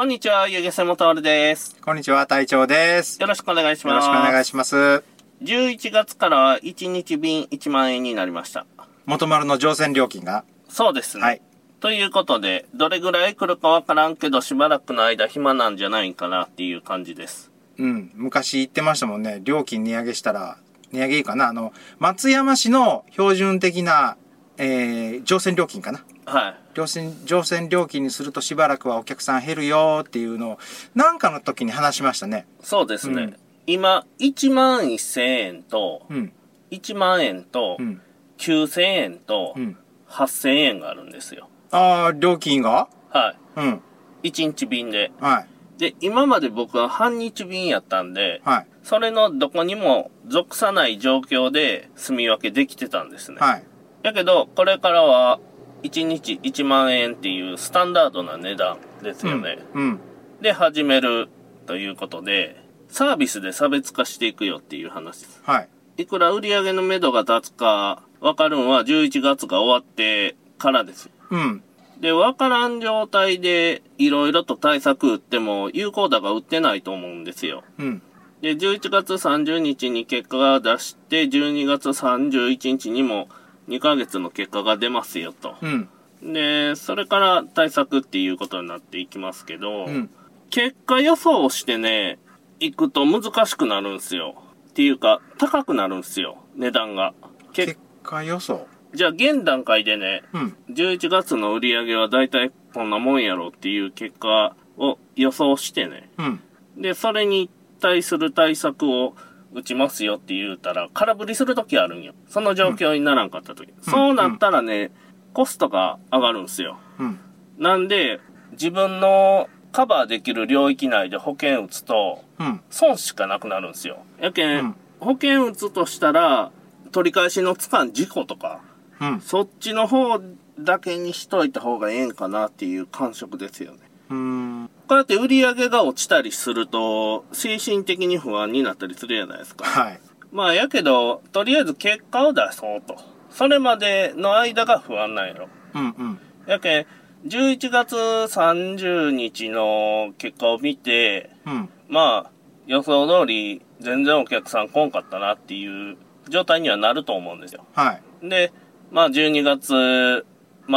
[0.00, 1.76] こんにちは、ゆげせもとるです。
[1.84, 3.20] こんにちは、隊長です。
[3.20, 4.06] よろしくお願いしよろます。
[4.06, 5.04] しくお願いします。
[5.42, 8.64] 11月からは1日便1万円になりました。
[9.04, 11.22] 元丸の乗船料金が、そうですね。
[11.22, 11.42] はい。
[11.80, 17.52] ということで、どれぐらい来るかわからんけど、しばらくの間暇なんじゃないんかなっていう感じです。
[17.76, 19.40] うん、昔言ってましたもんね。
[19.44, 20.56] 料金値上げしたら、
[20.92, 21.48] 値上げいいかな？
[21.48, 24.16] あの、松山市の標準的な、
[24.56, 26.02] えー、乗船料金かな？
[26.24, 26.59] はい。
[26.74, 30.58] 乗船、乗船料金にするとしばらくはお客さん減るよっていうのを、
[30.94, 32.46] なんかの時に話しましたね。
[32.62, 33.22] そうですね。
[33.22, 33.36] うん
[33.66, 36.32] 今、1万1000円と、うん、
[36.72, 38.00] 1万円とう、ん、
[38.38, 39.76] 9000円とう、ん。
[40.08, 41.48] 8000円があるんですよ。
[41.70, 42.88] ああ、料金が？
[43.10, 43.82] はうん、
[44.24, 44.30] い。
[44.30, 45.12] 1日便で。
[45.20, 45.40] は
[45.76, 53.38] い、で、今まで僕は半日便やったんで、はい、それのどこにも属さない状況で住み分けできてたんですね。
[53.38, 53.64] はい。
[54.02, 55.38] やけど、これからは
[55.82, 59.58] 1日1万円っていうスタンダードな値段ですよね。
[59.74, 60.00] うん、
[60.40, 61.28] で、始める
[61.66, 65.40] ということで、サービスで差別化していくよっていう話です。
[65.44, 65.68] はい。
[65.98, 71.10] いくら売り上げの目処が立つか分かるんは11月が終わってからです。
[71.30, 71.62] うん、
[72.00, 77.62] で、分からん状態でいろいろと対策打っても有効打が打ってないと思うんですよ。
[77.78, 78.02] うん、
[78.40, 83.28] で、11月30日に結果が出して、12月31日にも
[83.70, 85.54] 2ヶ月の結果が出ますよと。
[85.62, 85.88] うん、
[86.32, 90.10] で、それから対策っていうことになっていきますけど、うん。
[90.50, 92.18] 結果予想をしてね、
[92.58, 94.34] 行くと難しくなるんすよ。
[94.70, 97.14] っていうか、高くなるんすよ、値段が。
[97.52, 98.66] け結果予想。
[98.92, 106.10] じゃあ現段階でね、うん、11月の売り上げはだいたいこんなもんやろっていう結果を予想してね。
[106.18, 106.40] うん、
[106.76, 109.14] で、それに対する対策を
[109.52, 112.14] 打ちますよって言うたら、空振りするときあるんよ。
[112.28, 113.72] その状況にならんかったとき。
[113.82, 114.90] そうなったらね、
[115.32, 116.78] コストが上がるんすよ。
[116.98, 117.18] うん、
[117.58, 118.20] なんで、
[118.52, 124.04] 自分のカバーできる領域内で保険打つと、うん、損しかなくなるんですよ。
[124.20, 126.52] やけん、うん保険打つとしたら、
[126.92, 128.60] 取り返しのつかん事故とか、
[129.00, 129.20] うん。
[129.20, 130.20] そっちの方
[130.58, 133.78] だけにしといた方がええんかなっていう感触ですよね。
[134.10, 134.70] うーん。
[134.90, 139.64] こうやって売り上げが落ちたりすると、精神的に不安になったりするじゃないですか。
[139.64, 140.00] はい。
[140.32, 142.96] まあ、やけど、とりあえず結果を出そうと。
[143.30, 145.48] それまでの間が不安なんやろ。
[145.74, 146.18] うんうん。
[146.48, 146.86] やけん、
[147.24, 151.68] 11月30日の結果を見て、うん。
[151.88, 152.30] まあ、
[152.66, 155.98] 予想通り全然お客さん来んかったなっていう
[156.28, 157.64] 状態にはなると思うんですよ。
[157.74, 157.92] は
[158.24, 158.28] い。
[158.28, 158.52] で、
[158.90, 160.26] まあ12月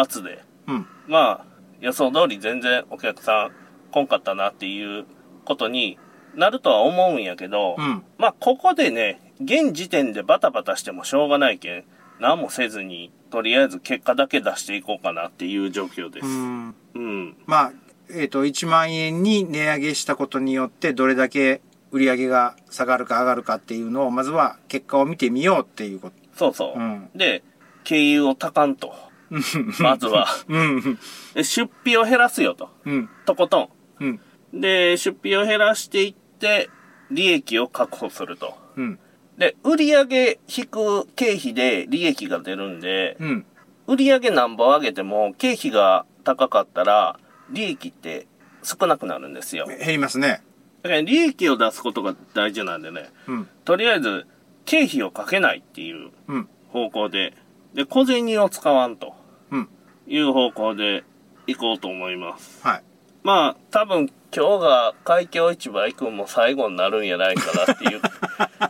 [0.08, 0.88] 末で、うん。
[1.08, 1.46] まあ
[1.82, 3.63] 予想通り全然お客さん
[3.94, 5.06] 来んかったなっていう
[5.46, 5.98] ことに
[6.36, 8.04] なるとは思うんやけど、うん。
[8.18, 11.84] まあここでね、現時点でバタバタしてもしょうがないけん、
[12.20, 16.26] 何もせずに、とりあえず結果だけ出していこうかなっていう状況です。
[16.26, 16.76] うーん。
[16.96, 17.38] うん。
[17.46, 17.74] まあ、
[18.12, 21.62] えっ、と、1万円に値上げしたことによって、どれだけ
[21.92, 26.16] 売り上げが下がるか上がるかっていうのを、まずは結果を見てみようっていうこと。
[26.36, 26.80] そうそう。
[26.80, 27.44] うんで、
[27.84, 28.94] 経由をたかんと。
[29.80, 30.28] まずは。
[30.48, 31.00] うん。
[31.34, 32.70] で出費を減らすよと。
[32.86, 33.10] うん。
[33.26, 34.20] とことうん。
[34.54, 34.62] ん。
[34.62, 36.70] で、出費を減らしていって、
[37.12, 38.58] 利益を確保すると。
[38.76, 39.00] うん。
[39.38, 43.46] で、売上引く経費で利益が出るんで、うん。
[43.88, 48.28] 売上何本上げても経費が高かったら、利益って
[48.64, 49.68] 少なくなるんですよ。
[49.68, 50.42] 減りますね。
[50.84, 53.48] だから利益を出すことが大事なんでね、うん。
[53.66, 54.28] とりあえず
[54.66, 56.50] 経費をかけないっていううん。
[56.70, 57.34] 方向で、
[57.74, 59.16] で、小銭を使わんと
[59.52, 59.70] うん。
[60.08, 61.04] いう方向で
[61.48, 62.66] 行こうと思います。
[62.66, 62.84] はい。
[63.24, 68.02] まあ、多分今日が海峡市場行くんも最後になるんやないかなっていう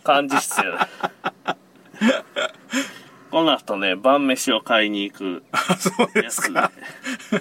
[0.04, 0.80] 感じっすよね。
[3.32, 5.44] この後ね、晩飯を買いに行く
[5.80, 6.72] そうでやつですか。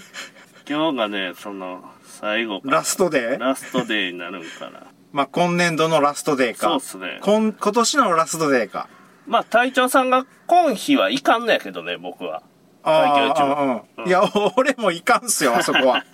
[0.67, 3.39] 今日がね、その、最後かラストデー？
[3.39, 4.85] ラストデーになるんかな。
[5.13, 6.69] まあ、今年度のラストデーか。
[6.69, 7.19] そうっすね。
[7.23, 8.89] 今、今年のラストデーか。
[9.27, 12.43] まあ、隊長さんが今日はいかんのやけどね、僕は。
[12.85, 13.45] 海峡市場。
[13.45, 14.09] ああ、うん。
[14.09, 14.23] いや、
[14.57, 16.05] 俺もいかんっすよ、あそこは。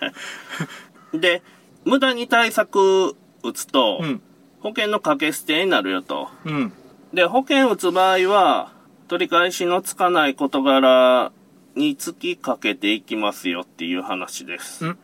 [1.13, 1.41] で、
[1.85, 4.21] 無駄に対策打つと、うん。
[4.61, 6.29] 保険の掛け捨てになるよと。
[6.45, 6.73] うん。
[7.13, 8.73] で、保険打つ場合は、
[9.07, 11.31] 取り返しのつかない事柄
[11.75, 14.85] につきかけていきますよっていう話です。
[14.85, 14.97] うん。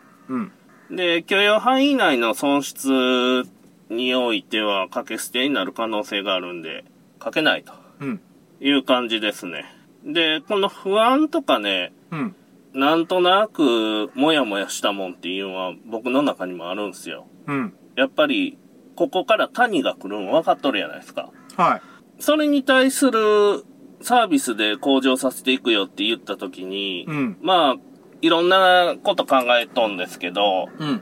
[0.89, 0.95] うん。
[0.95, 3.43] で、許容範囲内の損失
[3.89, 6.83] においては、掛け捨てになる可能性があるんで、
[7.17, 8.21] かけないとうん。
[8.59, 9.65] いう感じですね。
[10.03, 12.35] で、この不安とかね、うん。
[12.75, 17.27] なんとなく、もやもやしたもんっていうのは僕の中にもあるんですよ。
[17.47, 17.73] うん。
[17.95, 18.57] やっぱり、
[18.95, 21.31] ここから谷が来るん分かっとるやないですか。
[21.55, 21.81] はい。
[22.19, 23.63] それに対する
[24.01, 27.37] サービスで向上させていくよって言った時に、うん。
[27.41, 27.75] まあ、
[28.21, 31.01] いろんなこと考えとんですけど、うん。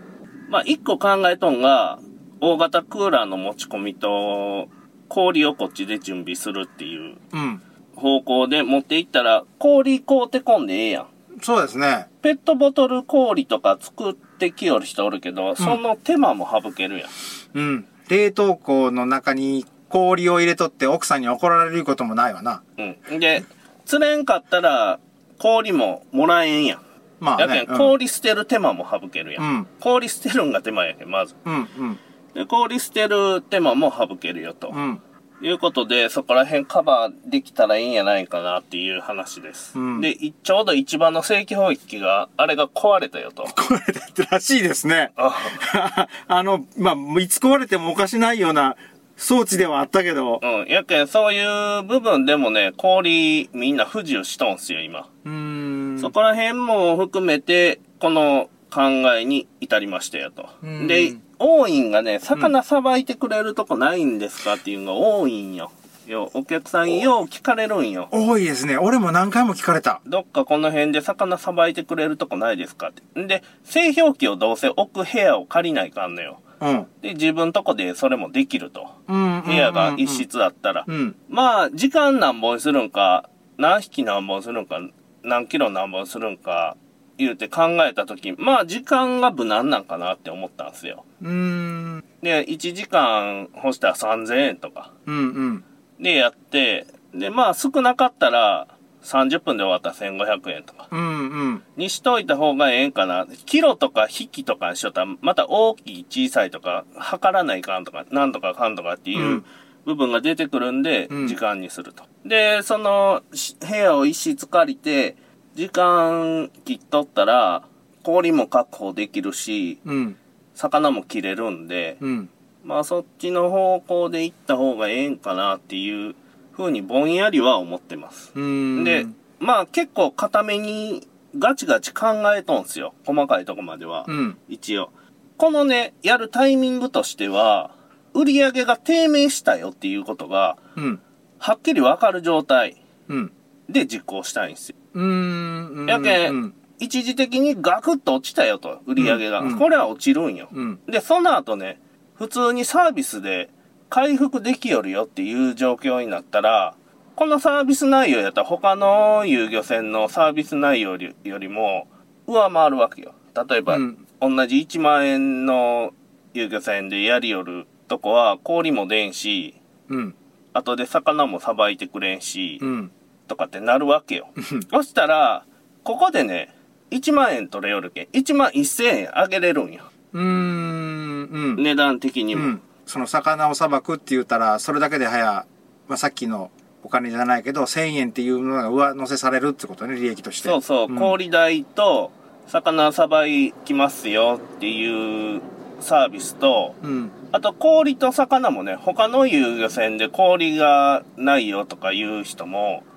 [0.49, 1.99] まあ、一個考えとんが、
[2.39, 4.69] 大型クーラーの持ち込みと、
[5.07, 7.61] 氷をこっちで準備するっていううん。
[7.95, 11.07] 方向で持っていったら、氷買うてこんでええやん。
[11.43, 12.07] そうですね。
[12.21, 17.09] ペットボトル氷とか作ってきよる人おるけど、その手間も省けるやん。
[17.53, 17.85] うん。
[18.09, 22.63] 冷凍庫の中に氷を入れとって奥さんに怒られることもないわな。
[22.77, 23.19] うん。
[23.19, 23.43] で、
[23.85, 24.99] 釣れんかったら、
[25.37, 26.81] 氷ももらえんやん。
[27.19, 27.57] まあね。
[27.57, 29.43] やけん、うん氷捨てる手間も省けるやん。
[29.43, 31.35] うん氷捨てるんが手間やけん、まず。
[31.43, 31.99] うん、うん、
[32.33, 34.69] で、氷捨てる手間も省けるよと。
[34.69, 35.01] うん。
[35.43, 39.77] いうことで、そこら辺カバーできたらいいんやないかなっていう話です。
[39.77, 43.43] うんで、いちょうど一番の正規法域が、あれが壊れたよと。
[43.43, 45.11] 壊れたってらしいですね。
[45.17, 45.35] あ
[46.27, 48.77] あの、まあ、いつ壊れてもおかしないような
[49.17, 50.39] 装置ではあったけど。
[50.41, 50.65] うん。
[50.67, 55.09] やけん、そういう部分でもね、氷みんな不自由しとんすよ、今。
[55.25, 55.99] うーん。
[55.99, 58.81] そこら辺も含めて、この考
[59.15, 60.49] えに至りましたよと。
[60.63, 65.71] うんで、多いんがね、魚さばいてくれるとこないんですかっていうのが多いんよ。
[66.07, 68.09] よ、お客さんよう聞かれるんよ。
[68.11, 68.77] 多いですね。
[68.77, 70.01] 俺も何回も聞かれた。
[70.05, 73.19] どっかこの辺で魚さばいてくれるとこないですかって。
[73.19, 76.39] んで、製氷機をどうせ置く部屋を借りないかんのよ。
[76.59, 76.87] うん。
[77.01, 78.87] で、自分とこでそれもできると。
[79.07, 79.43] うん。
[79.45, 80.85] 部屋が一室あったら。
[80.87, 81.15] うん。
[81.29, 84.79] まあ、時間何本するんか、何匹何本するんか、
[85.23, 86.75] 何キロ何本するんか、
[87.17, 91.05] 言うて考えたとき、まあ、時間が無難なんかなって思ったんですよ。
[91.21, 92.03] うーん。
[92.21, 94.93] で、1時間干したら3000円とか。
[95.05, 95.15] うん。
[95.15, 95.63] うん。
[95.99, 98.67] で、やって、で、まあ、少なかったら、
[99.03, 100.87] 30分で終わったら1500円とか。
[100.89, 100.99] うん。
[100.99, 101.63] うん。
[101.75, 103.27] にしといた方がええんかな。
[103.45, 109.45] キロとか匹とかにしとったら、また大きい小さいとか、測らないかんとか、なんとかかんとかっていううん
[109.85, 112.05] 部分が出てくるんで、うん時間にすると。
[112.25, 115.17] で、その、し部屋を一室借りて、
[115.55, 117.63] 時間切っとったら、
[118.03, 120.17] 氷も確保できるし、うん。
[120.55, 122.29] 魚も切れるんで、うん。
[122.63, 126.15] まあそっちの方向で行った方がええんかなっていう
[126.55, 128.31] 風にぼんやりは思ってます。
[128.35, 128.83] うん。
[128.83, 129.05] で、
[129.39, 131.07] まあ結構固めに
[131.37, 132.93] ガチガチ考えとんすよ。
[133.05, 134.05] 細かいとこまでは。
[134.07, 134.37] うん。
[134.47, 134.89] 一応。
[135.37, 137.75] このね、やるタイミングとしては、
[138.13, 141.01] 売り上げが低迷したよっていうことが、うん。
[141.39, 142.77] はっきりわかる状態
[143.07, 143.33] うん。
[143.67, 144.75] で実行したいんですよ。
[144.93, 145.85] うーん。
[145.87, 146.31] やけ。
[146.79, 149.43] 一時的にガクッと落ちたよと、売り上げが。
[149.55, 150.49] これは落ちるんよ。
[150.51, 150.79] うん。
[150.87, 151.79] で、その後ね、
[152.15, 153.49] 普通にサービスで
[153.89, 156.75] 回復できよるよっていう状況になったら、
[157.15, 161.87] このサービス内容やったら他の遊漁船のサービス内容よりよりも
[162.25, 163.13] 上回るわけよ。
[163.47, 165.91] 例えば、うん同じ1万円の
[166.33, 169.55] 遊漁船でやりよるとこは氷も出んし、
[169.89, 170.15] うん。
[170.53, 172.91] 後で魚もさばいてくれんし、うん。
[173.33, 174.29] とかってなるわけよ。
[174.69, 175.45] そしたら、
[175.83, 176.55] ここでね、
[176.91, 179.83] 1万円取れよるけん、1万1000円あげれるんよ。
[180.13, 180.25] うーん。
[180.25, 181.63] うん。
[181.63, 182.45] 値段的にも。
[182.45, 182.61] うん。
[182.85, 185.47] その魚をさばくって言ったら、それだけで早、
[185.87, 186.51] まあ、さっきの
[186.83, 190.49] お金じゃないけど、1000円っていうのが上乗せされるってことね、利益として。
[190.49, 192.11] そうそう、ん氷代と
[192.45, 193.23] 魚さば
[193.65, 195.41] きますよっていう
[195.79, 197.11] サービスと、うん。
[197.31, 202.92] あと氷と魚もね、他の遊漁船で氷がないよとかいう人もうん。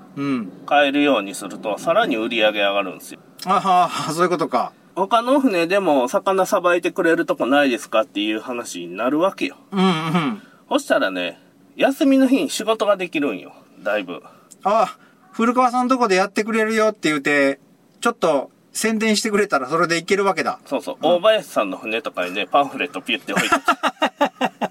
[0.67, 3.21] 買えるようにすると、さらに売り上げ上がるんですよ。
[3.45, 4.73] あはーそういうことか。
[4.95, 9.57] 他の船でも魚さばいてくれるとこないですかっていう話になるわけよ。
[9.71, 10.43] うんうん。
[10.71, 11.39] そしたらね、
[11.77, 13.53] 休みの日に仕事ができるんよ。
[13.83, 14.23] だいぶ。
[14.65, 14.97] あ、
[15.33, 17.61] 古川さんとこでやってくれるよって言うて、
[18.01, 20.61] ちょっと宣伝してくれたらそれでいけるわけだ。
[20.65, 23.55] そうそう、大林さんの船とかにね、パンフレットピュって置いて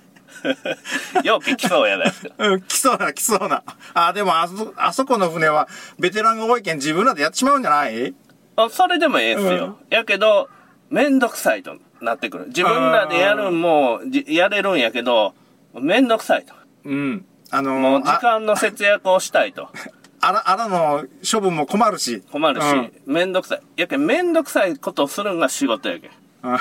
[1.23, 2.35] よう聞きそうやないですか。
[2.37, 3.63] うん、来そうな、来そうな。
[3.93, 5.67] あ、でもあそ、あそこの船は、
[5.99, 8.13] ベテランが多いけん自分らでやってしまうんじゃない？
[8.57, 9.77] あそれでもええっすよ。
[9.89, 10.49] やけど、
[10.89, 12.47] めんどくさいとなってくる。
[12.47, 15.33] 自分らでやるんも、じやれるんやけど、
[15.73, 16.53] めんどくさいと。
[16.85, 17.25] うん。
[17.51, 19.69] あのもう時あ、間の節約をしたいと。
[20.21, 22.23] あら、あらの処分も困るし。
[22.31, 22.65] 困るし、
[23.05, 23.61] めんどくさい。
[23.75, 26.09] やけん、めんどくさいことをするんが仕事やけん。
[26.09, 26.13] っ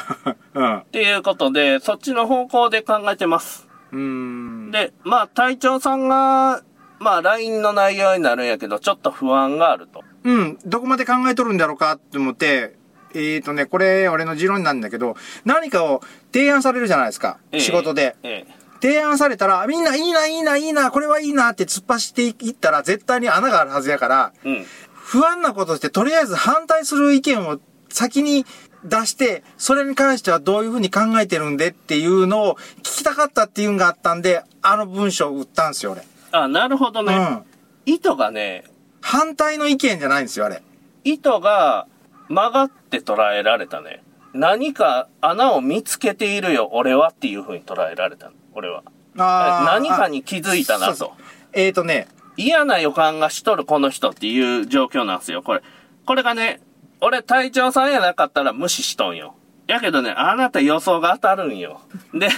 [0.54, 0.82] うん。
[0.90, 3.63] ていうことで、そっちの方向で考えてます。
[3.94, 4.70] うん。
[4.70, 6.62] で、まあ、隊長さんが、
[6.98, 10.02] まあ、LINE の内容になるんやけど、ちょっと不安があると。
[10.24, 10.58] うん。
[10.66, 12.76] どこまで考えとるんだろうかって思って、
[13.14, 17.38] えーとね、これ、俺の持論なんだけど、何かを提案されるじゃないですか。
[17.52, 18.16] ええ仕事で。
[18.24, 18.64] ええ。
[18.82, 24.66] 提案されたら、みんないいな、いいな、いいな、これはいいなって突っ走っていったら、絶対に穴があるはずやから、うん。
[24.92, 28.44] 不安なことして、とりあえず反対する意見を先に
[28.84, 36.02] 出して、それに関してはどういうふうに考えてるんでっていうのを聞きたかったっていうのがあったんで、あの文章を打ったんですよ、俺。
[36.32, 37.16] あ、なるほどね。
[37.16, 37.44] うん。
[37.86, 38.64] 意図がね、
[39.00, 40.62] 反対の意見じゃないんですよ、あれ。
[41.04, 41.86] 意図が
[42.28, 44.02] 曲がって捉えられたね。
[44.32, 48.32] 何か穴を見つけているよ、俺はっていう風に捉えられたの。
[48.54, 48.82] 俺は。
[49.14, 51.12] 何かに気づいたなと。
[51.52, 55.62] えーとね、嫌な予感がしとるこの人っていう状況なんですよ、これ。
[56.04, 56.60] これがね、
[57.04, 59.34] 俺隊長さんやなかったら無視しとんよ。
[59.66, 61.82] やけどね、あなた予想が当たるんよ。
[62.14, 62.28] で、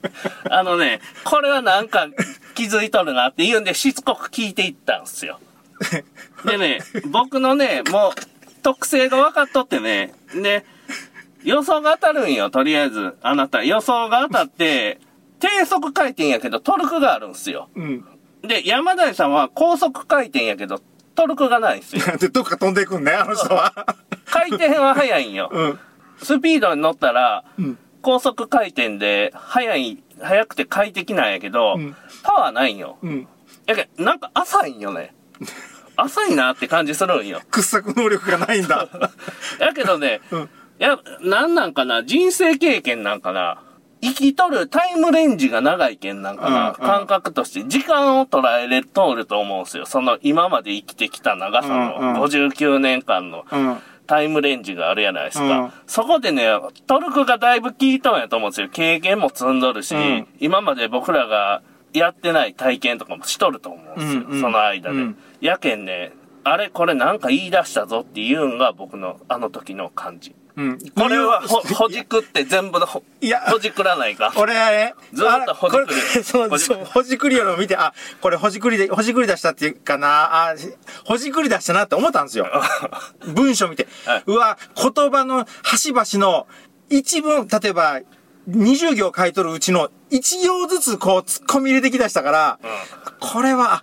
[0.50, 2.08] あのね、これはなんか
[2.54, 5.40] 気づいとるなって言うんでしつこく聞いていったんすよ。
[6.46, 8.12] でね、僕のね、もう
[8.62, 10.64] 特性が分かっとってね、で、
[11.42, 13.18] 予想が当たるんよ、とりあえず。
[13.20, 15.00] あなた、予想が当たって、
[15.38, 17.68] 低速回転やけどトルクがあるんすよ。
[17.74, 18.04] うん。
[18.42, 20.80] で、山田さんは高速回転やけど、
[21.14, 22.02] トルクがないんですよ。
[22.16, 23.72] で、どっか飛んでいくんね、あの人は。
[24.34, 25.48] 回転は速いんよ。
[25.52, 25.78] うん。
[26.18, 27.78] スピードに乗ったら、うん。
[28.02, 32.98] 高速回転で、速い、速くて快適なんやけど、うんパワーないんよ。
[33.02, 33.28] うん。
[33.66, 35.14] やけど、なんか浅いんよね。
[35.96, 37.40] 浅いなって感じするんよ。
[37.50, 38.88] 掘削能力がないんだ。
[39.60, 40.42] やけどね、うん。
[40.42, 40.46] い
[40.78, 43.58] や、なんなんかな、人生経験なんかな、
[44.02, 49.86] 生きとるタイムレンジが長いけんなんかな、うんうん感覚として時間を捉えれとると思うんですよ。
[49.86, 53.78] その今まで生きてきた長さのうんうん59年間のうん。
[54.06, 55.44] タイムレンジがあるやないですか。
[55.44, 56.48] うんそこでね、
[56.86, 58.68] トルクがだいぶ効いとんやと思うんですよ。
[58.68, 64.22] 経験も積んどるし、うん今まで僕らがやってない体験とかもしとると思うんですよ。
[64.22, 64.96] うんうんその間で。
[64.96, 70.34] うんやけんね、あれこれなんか言い出したぞっていうんが僕のあの時の感じ。
[70.56, 70.78] うん。
[70.94, 74.32] これはほ、ほいじくって全部のほ、いやほじくらないか？
[74.36, 80.54] 俺はね、ずーっとほじくり そう、ほじそう、ほじくりよ見て、あ、これほじくりで、ほじくり出したっていうかな、あ、
[81.04, 82.46] ほじくり出したなって思ったんですよ。
[83.34, 86.46] 文章見てはいうわ、言葉の端々の
[86.88, 88.00] 一文、例えば、
[88.48, 92.58] 20行書いとるうちの1行ずつこう突っ込み入れてきだしたから、
[93.20, 93.82] これは、あ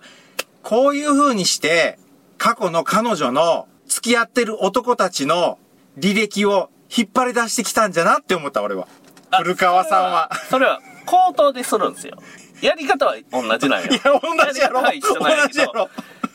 [0.62, 1.98] こういう風にして、
[2.38, 5.58] 過去の彼女の付き合ってる男たちの
[5.98, 8.86] 履歴を引っ張り出してきたんじゃなって思った、俺は。
[9.30, 10.30] あ古川さんは。
[10.50, 12.18] それは、口頭でするんですよ。
[12.60, 13.86] やり方は同じなんや。
[13.88, 14.82] いや、同じやろ。
[14.82, 15.90] や一緒なんやけど同じやろ。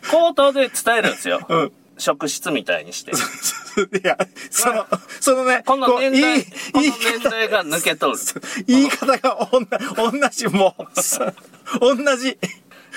[0.09, 1.45] 口頭で伝えるんですよ。
[1.47, 1.71] うん。
[1.97, 3.11] 職質みたいにして。
[3.15, 3.15] い
[4.03, 4.17] や、
[4.49, 4.85] その、
[5.19, 8.17] そのね、このう年代、いいこの年代が抜けとる。
[8.67, 11.33] 言い方がおんな同じ、もう、さ
[11.79, 12.37] 同じ。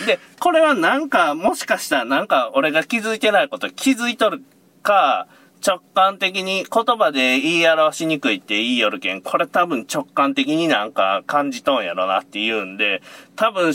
[0.07, 4.43] で、これはなんか、もしかしたらなんか俺が気づいてないこと気づいとる
[4.83, 5.26] か、
[5.67, 13.02] 直感的に言葉で言い表しにくいって言いよるけん、これ多分直感的になんか感じとんやろなって言うんで、
[13.37, 13.69] 多分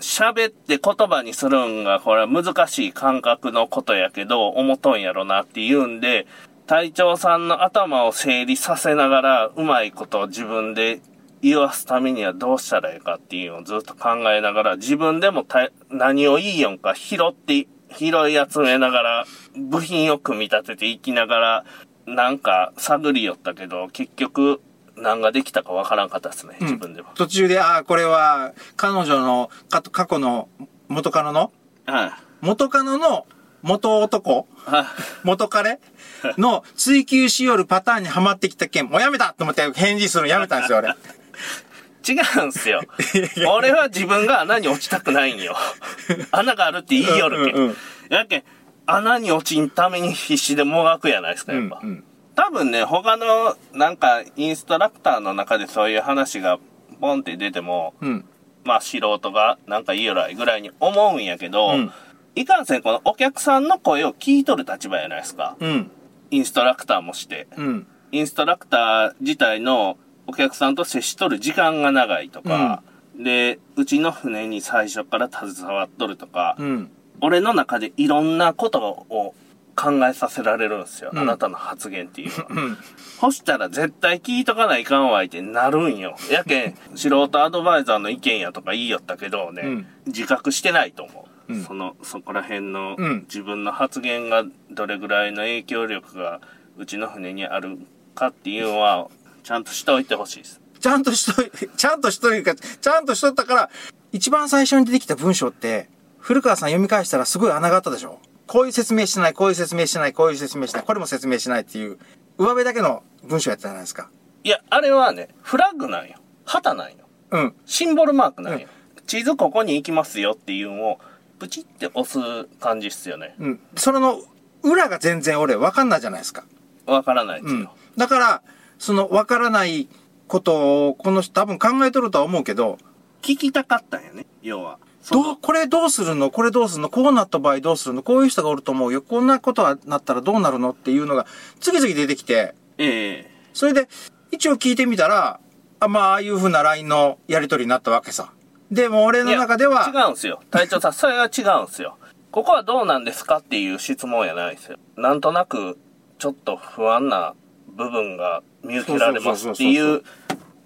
[0.00, 6.26] 喋って言葉にするんがこれは難しい感覚のことやけど、思とんやろなって言うんで、
[6.66, 11.00] 隊長さんの頭を整理させながら、うまいことを自分で
[11.42, 15.44] 言わすためにはどうしたらいいかっていうのをずっと考えながら、自分でも
[15.90, 17.66] 何をいいよんか拾って、
[17.96, 21.64] 拾い集めながら、部品を組み立てていきながら、
[22.06, 24.60] なんか探りよったけど、結局、
[24.96, 27.08] 何ができたかわからんかったですね、自分でも。
[27.14, 30.48] 途中で、ああ、これは、彼女の、か過去の
[30.88, 31.52] 元カノの？
[31.86, 32.12] はい。
[32.40, 33.26] 元カノの
[33.62, 34.46] 元男？
[34.64, 34.86] はい。
[35.24, 35.78] 元彼？
[36.36, 40.94] の追求しよるパターンにはまってきた件、もうやめたと思って返事するのやめたんですよ、俺。
[42.06, 42.80] 違うんすよ。
[43.54, 45.56] 俺は自分が穴に落ちたくないんよ。
[46.32, 47.54] 穴があるって言いよるけん。
[47.54, 47.76] うんうんうん
[48.10, 48.42] やけん、
[48.86, 51.80] 穴に落ちんために必死でもがくやないですか、やっぱ。
[51.82, 52.04] うんうん
[52.36, 56.58] 多分ね、他の、なんか、インストラクターの中でそういう話が、
[56.98, 58.24] ボンって出ても、うん。
[58.64, 61.92] まあ、素人が、なんかいいよらいぐらいに思うんやけど、うん
[62.36, 65.56] いかんせん、このお客さんの声を聞いとる立場やないですか。
[65.58, 65.90] うん。
[66.30, 67.48] インストラクターもして。
[67.56, 67.86] うん。
[68.12, 69.98] インストラクター自体の
[70.30, 72.84] お客さんと接しとる時間が長いとか、
[73.16, 76.90] で、うちの船に最初から携わっとるとか、うん。
[77.20, 79.34] 俺の中でいろんなことを
[79.74, 81.10] 考えさせられるんですよ。
[81.12, 82.46] うんあなたの発言っていうのは。
[82.50, 82.78] うん。
[83.18, 86.14] そしたら絶対聞いとかないかんわいってなるんよ。
[86.30, 91.52] やけん、 素人アドバイザーの意見やとか言いよったけどね、うん自覚してないと思う。
[91.54, 96.40] うんその、そこら辺のうん自分の発言がどれぐらいの影響力が
[96.78, 97.78] うちの船にある
[98.14, 99.08] かっていうのは、
[99.42, 100.60] ちゃんとしておいてほしいです。
[100.80, 103.70] ちゃんとしとい、 ちゃんとしといか、ちゃんとしとったから、
[104.12, 108.18] 一番最初に出てきた文章って、古川さん読み返したらすごい穴があったでしょ？
[108.46, 111.98] こういう説明してない、こういう説明してない、こういう説明してない、これも説明しないっていう、
[112.38, 114.10] 上辺だけの文章やったじゃないですか。
[114.42, 116.16] いや、あれはね、フラッグなんよ。
[116.44, 116.96] 旗なんよ。
[117.30, 117.54] うん。
[117.66, 118.66] シンボルマークなんよ。
[119.06, 121.00] 地図ここに行きますよっていうのを、
[121.38, 123.34] プチって押す感じっすよね。
[123.38, 123.60] うん。
[123.76, 124.20] それの
[124.62, 126.44] 裏が全然俺分かんないじゃないですか。
[126.86, 127.60] わからないですよ。
[127.60, 127.68] うん。
[127.96, 128.42] だから、
[128.80, 129.88] その分からない
[130.26, 132.78] ことを、この人多分考えとるとは思うけど、
[133.22, 134.78] 聞きたかったんやね、要は。
[135.10, 136.30] どう、これどうするの？
[136.30, 136.88] これどうするの？
[136.88, 138.02] こうなった場合どうするの？
[138.02, 139.02] こういう人がおると思うよ。
[139.02, 141.26] こんなことはなったらどうなるのっていうのが
[141.60, 143.88] 次々出てきて、ええそれで、
[144.30, 145.40] 一応聞いてみたら、
[145.80, 148.32] あまあ、ああいう風な LINE のやり取りになったわけさ。
[148.70, 150.40] でも俺の中では、違うんですよ。
[150.50, 151.98] 隊長さん、 それは違うんですよ。
[152.30, 154.78] ここはどうなんですかっていう質問やないですよ。
[154.96, 155.78] なんとなく、
[156.18, 157.34] ちょっと不安な
[157.66, 160.02] 部分が見受けられますっていう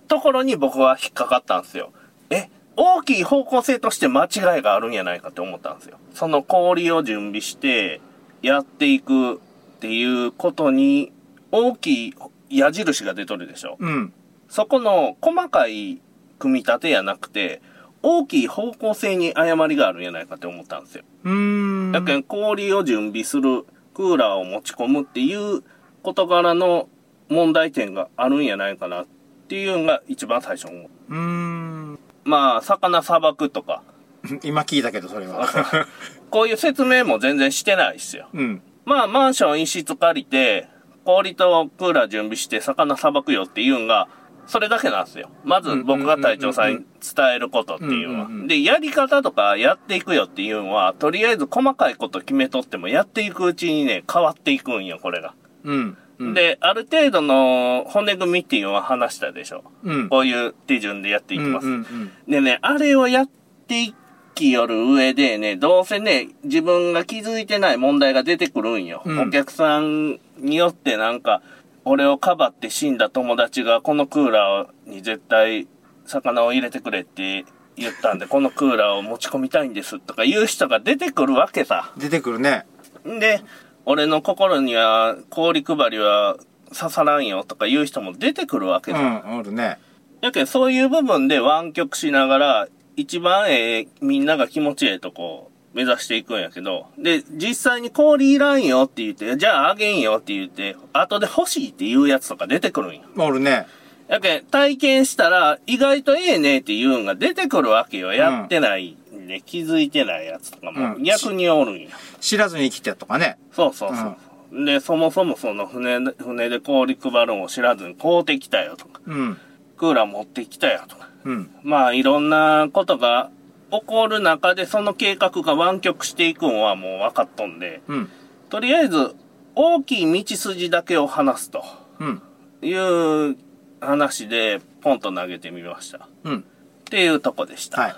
[0.08, 1.92] ところに僕は引っかかったんですよ。
[2.30, 5.98] え、大きい方向性として間違いがあるんやないかって思ったんですよ。
[6.12, 8.00] その氷を準備して
[8.42, 9.38] やっていくっ
[9.80, 11.12] ていうことに
[11.50, 12.14] 大きい
[12.50, 13.76] 矢印が出とるでしょ。
[13.78, 14.12] うん。
[14.48, 16.00] そこの細かい
[16.38, 17.62] 組み立てやなくて、
[18.02, 21.04] 大きい方向性に誤りがあるんやないかって思ったんですよ。
[21.24, 21.92] うーん。
[21.92, 25.62] だけど氷を準備する、クーラーを持ち込むっていう
[26.02, 26.88] 事柄の
[27.28, 29.06] 問題点があるんやないかなっ
[29.48, 30.90] ていうのが一番最初に思う。
[31.10, 31.98] うーん。
[32.24, 33.82] まあ、魚さばくとか、
[34.42, 35.46] 今聞いたけど、それは。
[36.30, 38.28] こういう説明も全然してないっすよ。
[38.32, 38.62] うん。
[38.84, 40.68] まあ、マンション一室借りて、
[41.04, 44.08] 氷とクーラー準備して魚さばくよっていうんが、
[44.46, 45.30] それだけなんですよ。
[45.42, 48.28] まず僕が隊長さんに伝えることっていうのは。
[48.46, 55.34] で、やり方とかやっていくよっていうのは、とりあえず細かいこと決めとっても、やっていくうちにね、変わっていくんよ、これが。
[55.64, 55.98] うん。
[56.18, 59.64] うん、で、ある程度の骨組みっていうのは話したでしょ。
[59.82, 60.08] うん。
[60.08, 61.66] こういう手順でやっていきます。
[61.66, 63.28] うんうんうんでね、あれをやっ
[63.66, 63.94] てい
[64.34, 69.02] きよる上でね、どうせね、自分が気づいてない問題が出てくるんよ。
[69.04, 71.42] うんお客さんによってなんか、
[71.84, 75.68] 俺をかばって死んだ友達がこのクーラーに絶対
[76.06, 77.44] 魚を入れてくれって
[77.76, 81.92] 言ったんで、このクーラーを持ち込みたいんですとか言う人が出てくるわけさ。
[81.96, 82.66] 出てくるね。
[83.04, 83.42] で、
[83.86, 86.36] 俺の心には氷配りは
[86.76, 89.00] 刺さらんよとか言う人も出てくるわけうさ。
[89.00, 89.78] ん、おるね。
[90.20, 103.02] やけんそういう部分で湾曲しながら、一番ええ、みんなが気持ちええとこ目指していくんやけど、で、実際に氷いらんよって言って、じゃああげんよって言って、後で欲しいっていうやつとか出てくるんよ。
[103.18, 103.66] おるね。
[104.08, 108.12] やけん体験したら、意外とええねっていうんが出てくるわけよ。
[108.12, 111.88] やってないんで、気づいてないやつとかもうん逆におるんよ。
[112.20, 113.38] 知らずに生きてとかね。
[113.52, 114.16] そうそうそ
[114.56, 114.64] う。
[114.64, 119.38] で、そもそもその船で、船で氷配るのを知らずに買うてきたよとか、うん。
[119.76, 121.08] クーラー持ってきたよとか。
[121.24, 121.50] うん。
[121.62, 123.30] まあいろんなことが
[123.70, 128.10] 起こる中でその計画が湾曲していくんはもう分かっとんで、うん。
[128.50, 129.16] とりあえず
[129.56, 131.64] 大きい道筋だけを話すと
[131.98, 132.22] うん。
[132.62, 133.36] いう
[133.80, 135.98] 話でポンと投げてみました。
[135.98, 136.44] っうん。
[136.84, 137.80] ていうとこでした。
[137.80, 137.94] はい。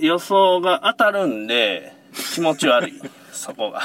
[0.00, 1.92] 予想が当たるんで
[2.34, 3.00] 気持ち悪い。
[3.32, 3.80] そこが。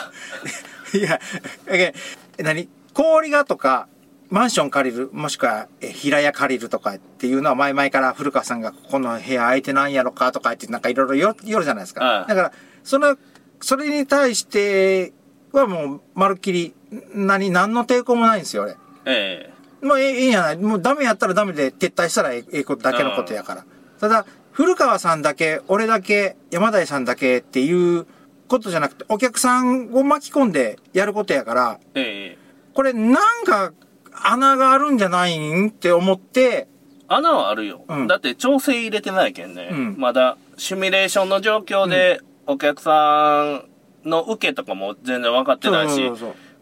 [0.93, 1.19] いや、
[1.67, 1.93] え、
[2.39, 2.69] 何？
[2.93, 3.87] 氷がとか、
[4.29, 12.03] マンション借りる、もしくは、え、平屋借りるとかっていうのは前々から古川さんがここの部屋空いてないやろかとか言ってなんかいろいろ言言るじゃないですか。
[12.03, 12.51] はいだから、
[12.83, 13.17] その、
[13.61, 15.13] それに対して
[15.51, 16.73] はもう、まるっきり、
[17.13, 18.75] 何、何の抵抗もないんですよ、俺。
[19.05, 19.51] え
[19.81, 20.57] もうええええんやない。
[20.57, 23.65] もうダメやったらダメで撤退したらええええことだけのことやから。
[23.99, 28.07] ただ、古川さんだけ、俺だけ、山田さんだけっていう
[28.47, 32.03] ことじゃなくて、お客さんを巻き込んでやることやから、ええ。
[32.35, 32.37] え
[32.73, 33.73] これなんか
[34.13, 36.69] 穴があるんじゃないんって思って、
[37.09, 38.07] 穴はあるよ、うん。
[38.07, 39.95] だって調整入れてないけんね、うん。
[39.97, 43.61] まだシミュレーションの状況でお客さ
[44.05, 46.09] んの受けとかも全然分かってないし、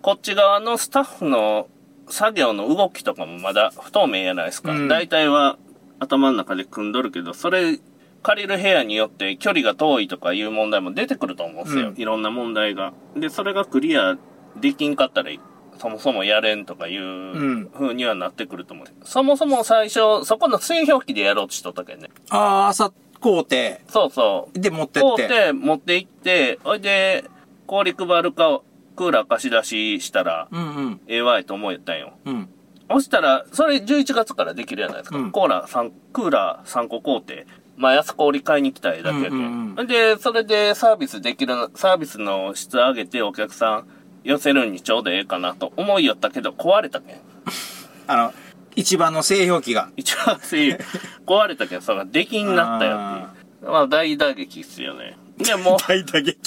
[0.01, 1.67] こっち側のスタッフの
[2.09, 4.71] 作業の動きとかもまだ不透明やないですか。
[4.71, 4.87] うん。
[4.87, 5.59] 大体は
[6.03, 7.79] 頭の中で組んどるけど、それ
[8.21, 11.89] 借りる部屋によって距離が遠いとかいう問題も出てくると思うんですよ。
[11.89, 12.93] うんいろんな問題が。
[13.15, 14.17] で、それがクリア
[14.59, 15.31] できんかったら、
[15.79, 18.87] そもそもやれんとかいうん風にはなってくると思う。
[19.03, 22.09] そもそも最初、そこの製氷機でやろうとしとったけんね。
[22.29, 23.55] ああ、朝工程
[23.87, 24.59] そうそう。
[24.59, 25.27] で持ってって。
[25.27, 27.25] 買うて、持って行って、ほいで、
[27.67, 28.61] 氷配るか、
[28.95, 31.01] クーラー貸し出ししたら、うんうん。
[31.07, 32.13] ええわいと思えたんよ。
[32.25, 32.49] うん。
[32.89, 35.17] そしたら、それ11月からできるじゃないですか。
[35.17, 39.31] うんコーラ3、クーラー3個買うて、毎朝氷買いに来たいだけやけん。
[39.33, 43.87] うんうんで、それでサービスできる、サービスの質上げてお客さん
[44.23, 47.17] 寄せるにちょうどええかなと思いよったけど、壊れたけん。
[48.07, 48.33] あの、
[48.75, 49.89] 一番の製氷機が。
[49.97, 50.79] 一番せ
[51.25, 53.71] 壊れたけん、それが出禁になったよっていう。
[53.71, 55.17] まあ、大打撃っすよね。
[55.37, 56.37] で、も 大打撃。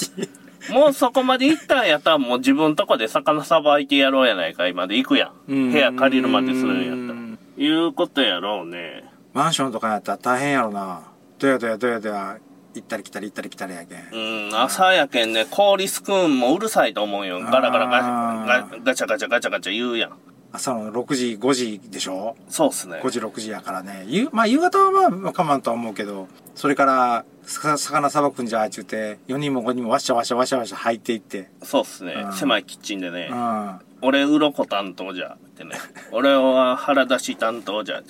[0.68, 5.32] う、もうそこまで行ったんやったら、もう自分とこで魚さばいてやろうやないかいまで行くやん。
[5.48, 7.20] うん部屋借りるまでするんやったら。
[7.20, 9.04] うんいうことやろうね。
[9.32, 11.00] マンションとかやったら大変やろな。
[11.38, 12.38] どやどやどやどや、
[12.74, 13.98] 行ったり来たり行ったり来たりやけん。
[14.12, 17.40] うん、朝やけんね、氷すくんもうるさいと思うよ。
[17.40, 20.10] ガラガラガチャガチャガチャガチャ言うやん。
[20.52, 22.36] 朝の6時、5時でしょ？
[22.50, 23.08] そうっすね ?5。
[23.10, 24.04] 時、6時やからね。
[24.06, 31.48] 夕、まあ夕方はまあ、まあかまんとは思うけど、それから、さ魚さばくんじゃ、ちゅうて、4人も5人もわしゃわしゃわしゃわしゃ入っていって。
[31.62, 32.28] そうっすねう。
[32.28, 33.34] ん狭いキッチンでねう。
[33.34, 33.78] ん。
[34.02, 35.36] 俺、鱗担当じゃ。
[35.36, 35.76] ってね。
[36.10, 38.02] 俺は腹出し担当じゃ。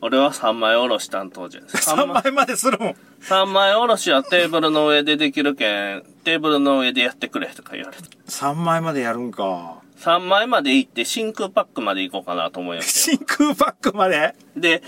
[0.00, 1.60] 俺は三枚おろし担当じゃ。
[1.66, 2.94] 3枚までするもん。
[3.20, 8.02] 三枚おろしはテーブルの上でできるけん、テーブルの上でやってくれとか言われて。
[8.28, 9.76] 3枚までやるんか。
[9.98, 14.34] 3枚まで行って真空パックまで行こうかなと思います 真空パックまで？
[14.56, 14.82] で、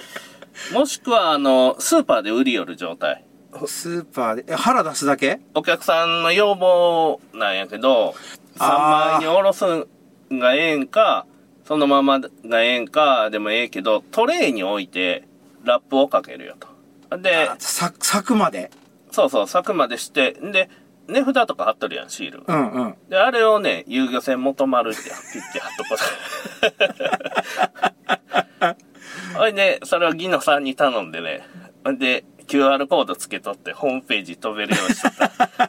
[0.74, 3.24] もしくはあの、スーパーで売り寄る状態。
[3.66, 5.40] スーパーで、え腹出すだけ？
[5.55, 8.14] お客さんの要望なんやけど、
[8.57, 8.79] 3
[9.19, 9.87] 枚におろすん
[10.38, 11.27] がええんか、
[11.64, 15.25] そのままがええんかでもええけど、トレイに置いて
[15.64, 17.19] ラップをかけるよと。
[17.19, 18.71] で、さ、咲くまで？
[19.11, 20.69] そうそう、柵までして、で、
[21.09, 22.42] 値札とか貼っとるやん、シール。
[22.47, 22.95] うんうん。
[23.09, 25.97] で、あれをね、遊漁船元丸ってピッて貼っとこ
[29.35, 29.37] う。
[29.38, 31.47] ほいで、それをギノさんに頼んでね、
[31.99, 35.12] で、QR コードつけとってホームページ飛べるようにしとっ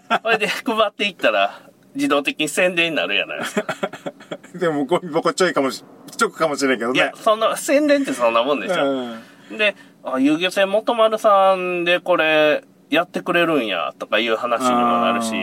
[0.07, 0.19] た。
[0.23, 1.61] ほいで、配っていったら、
[1.95, 3.75] 自動的に宣伝になるやないですか。
[4.55, 5.83] でも、ゴミ箱ちょいかもし、
[6.15, 8.83] ちょくかもしれんけどねいや。、そんな、宣伝ってそんなもんでしょ。
[9.49, 9.57] うん。
[9.57, 15.33] で、あ、遊漁船元丸さんでこれ、やってくれるんや、とかいう話にもなるし、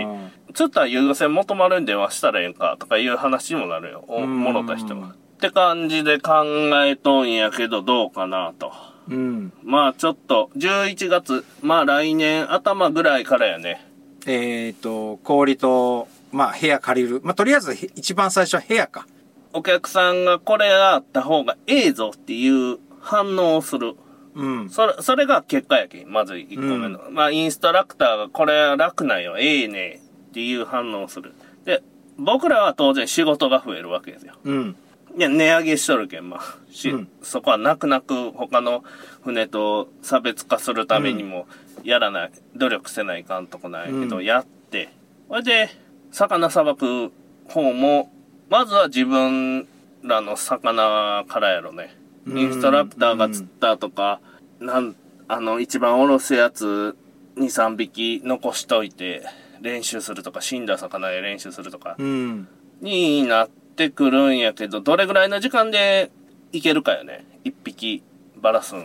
[0.55, 4.05] つったら遊漁船元丸に電話したらええんか、とかいう話にもなるよ。
[4.09, 5.09] おうんもろた人が。
[5.09, 6.45] って感じで考
[6.85, 8.73] えとんやけど、どうかなと。
[9.09, 9.53] うん。
[9.63, 13.87] まあちょっと、11月、まあ来年頭ぐらいからやね。
[14.27, 17.21] えっ、と、氷と、まあ部屋借りる。
[17.23, 19.07] まあとりあえず一番最初は部屋か。
[19.53, 23.95] お客さんがこれがあった方がええぞっていう反応をする。
[24.35, 24.71] うん。
[24.71, 26.11] それ、それが結果やけん。
[26.11, 27.11] まず1個目の。
[27.11, 29.39] まあ、インストラクターがこれ楽なんよ。
[29.39, 31.35] ええねっていう反応をする。
[31.65, 31.83] で、
[32.19, 34.35] 僕らは当然仕事が増えるわけですよ。
[34.43, 34.77] うん。
[35.17, 36.41] いや、値上げしとるけん、まあ、
[36.73, 38.83] し、うんそこは泣く泣く他の
[39.23, 41.47] 船と差別化するためにも、
[41.85, 44.89] やらない、努力せないかんとこないけど、うんやって、
[45.29, 45.71] それで、
[46.11, 47.13] 魚さばく
[47.49, 48.11] 方も、
[48.51, 49.69] まずは自分
[50.03, 51.97] らの魚からやろね。
[52.27, 54.21] うんインストラクターが釣ったとか、
[54.59, 54.97] なん、
[55.29, 56.97] あの、一番おろすやつ、
[57.37, 59.23] 2、3匹残しといて、
[59.61, 62.49] 練習するとか、死んだ魚で練習するとか、うん。
[62.81, 66.11] になってくるんやけど、どれぐらいの時間で
[66.53, 67.25] いけるかよね。
[67.45, 68.03] 一匹
[68.41, 68.85] バラすんを。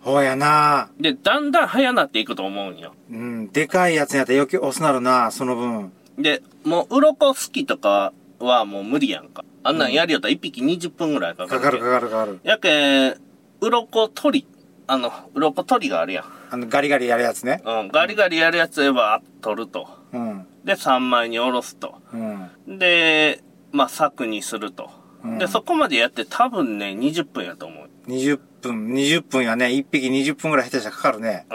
[0.00, 2.94] ほうやなで、だんだん早なっていくと思うんよ。
[3.10, 3.48] うん。
[3.48, 5.92] でかいやつやったら余計押すなるなその分。
[6.18, 9.44] で、もう、鱗好きとかはもう無理やんか。
[9.62, 11.60] あんなんやりよったら一匹20分ぐらいかかるけん。
[11.60, 12.40] かかるかかるかかる。
[12.44, 13.16] やけん、
[13.60, 14.46] 鱗取り、
[14.86, 16.24] あの、鱗取りがあるやん。
[16.50, 17.62] あの、ガリガリやるやつね。
[17.66, 19.86] うん、ガリガリやるやつは取ると。
[20.12, 20.46] うん。
[20.64, 21.96] で、3枚におろすと。
[22.12, 22.78] うん。
[22.78, 24.90] で、まあ、柵にすると。
[25.24, 27.88] うんで、そこまでやって多分ね、20分やと思う。
[28.08, 29.66] 20分、20分やね。
[29.66, 31.46] 1匹20分ぐらい下手したらかかるね。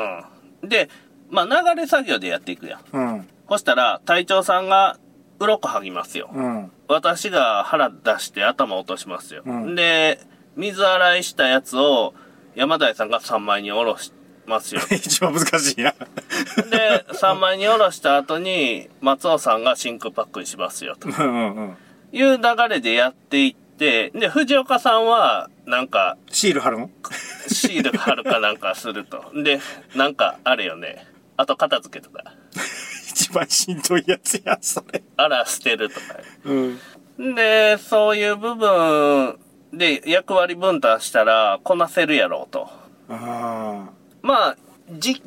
[0.61, 0.69] うん。
[0.69, 0.89] で、
[1.29, 2.81] まあ、流れ作業でやっていくやん。
[2.91, 3.27] うん。
[3.49, 4.97] そしたら、隊長さんが、
[5.39, 6.29] 鱗剥ぎますよ。
[6.33, 6.71] うん。
[6.87, 9.43] 私が腹出して頭落としますよ。
[9.45, 10.19] うんで、
[10.55, 12.13] 水洗いしたやつを、
[12.55, 14.13] 山台さんが3枚におろし
[14.45, 14.81] ますよ。
[14.89, 15.91] 一番難しいな。
[16.71, 20.95] で、3枚におろした後に、松尾さんが真空パックにしますよ。
[20.95, 21.77] とうんうんうん。
[22.15, 26.89] いう流れでやっていって、で、藤岡さんは、なんか、シール貼るん
[27.47, 29.31] シール貼るかなんかすると。
[29.43, 29.59] で、
[29.95, 31.05] なんか、あれよね。
[31.35, 32.23] あと片付けとか。
[33.11, 35.03] 一番しんどいやつや、それ。
[35.17, 36.05] あら、捨てるとか。
[36.45, 37.35] うん。
[37.35, 39.37] で、そういう部分
[39.73, 42.69] で役割分担したらこなせるやろうと。
[43.09, 43.89] あ
[44.21, 44.57] まあ、
[44.89, 45.21] じ、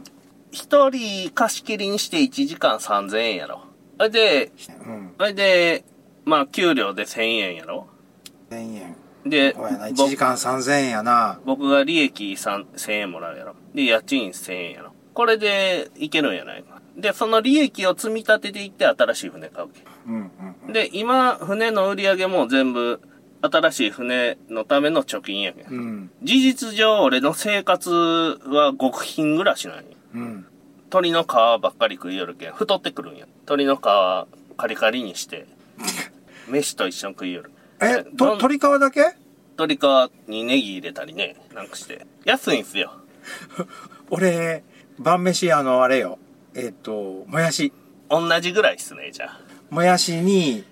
[0.51, 3.63] 一人貸し切りにして1時間3000円やろ。
[3.99, 4.89] それで、あ。
[4.89, 5.15] うん。
[5.19, 5.85] それで、
[6.29, 7.87] まあ、給料で1000円やろ
[8.51, 8.97] ？1000円。
[9.25, 9.87] で、そうやな。
[9.87, 11.41] 1ぼ時間3000円やな。
[11.47, 13.55] 僕が利益3 1000円もらうやろ。
[13.75, 14.93] で、家賃1000円やろ。
[15.15, 16.83] これでいけるんやないか。
[16.99, 19.83] で、その利益を積み立てていって新しい船買うけ。
[20.07, 20.31] うん
[20.67, 20.73] うん。
[20.73, 23.01] で、今、船の売り上げも全部、
[23.41, 25.67] 新しい船のための貯金やけん。
[25.67, 26.11] うん。
[26.23, 29.85] 事実上、俺の生活は極貧暮らしなんよ。
[30.15, 30.47] うん。
[30.91, 33.27] 鳥の皮ばっかり食いよるけん、太ってくるんや。
[33.47, 34.27] 鳥の皮カ
[34.67, 35.47] リカリにして、
[36.49, 37.51] 飯と一緒に食いよる。
[37.81, 39.15] え、と、鶏皮だけ？
[39.59, 42.07] 鶏皮にネギ入れたりね、なんかして。
[42.25, 42.93] 安いんすよ。
[44.11, 44.63] 俺、
[44.99, 46.19] 晩飯あの、あれよ。
[46.55, 47.73] えっ、と、もやし。
[48.11, 49.41] 同じぐらいっすね、じゃあ。
[49.71, 50.65] もやしに